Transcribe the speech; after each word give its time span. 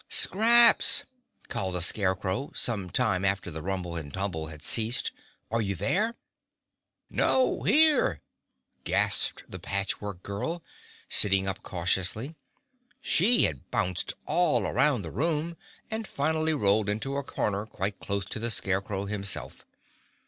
"Scraps!" 0.09 1.03
called 1.47 1.75
the 1.75 1.81
Scarecrow, 1.83 2.51
sometime 2.55 3.23
after 3.23 3.51
the 3.51 3.61
rumble 3.61 3.95
and 3.95 4.11
tumble 4.11 4.47
had 4.47 4.63
ceased, 4.63 5.11
"are 5.51 5.61
you 5.61 5.75
there?" 5.75 6.15
"No, 7.11 7.61
here!" 7.61 8.19
gasped 8.83 9.43
the 9.47 9.59
Patch 9.59 10.01
Work 10.01 10.23
Girl, 10.23 10.63
sitting 11.07 11.47
up 11.47 11.61
cautiously. 11.61 12.33
She 12.99 13.43
had 13.43 13.69
bounced 13.69 14.15
all 14.25 14.65
around 14.65 15.03
the 15.03 15.11
room 15.11 15.55
and 15.91 16.07
finally 16.07 16.55
rolled 16.55 16.89
into 16.89 17.15
a 17.17 17.21
corner 17.23 17.67
quite 17.67 17.99
close 17.99 18.25
to 18.25 18.39
the 18.39 18.49
Scarecrow 18.49 19.05
himself. 19.05 19.67